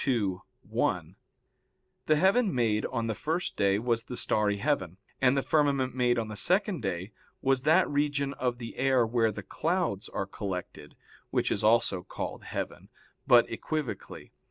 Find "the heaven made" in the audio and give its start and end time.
2.07-2.87